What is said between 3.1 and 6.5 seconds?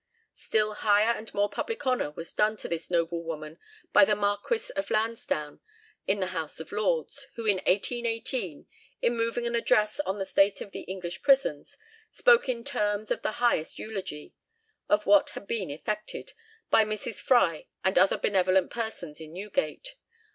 woman by the Marquis of Lansdowne in the